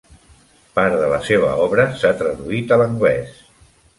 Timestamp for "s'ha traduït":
2.03-2.73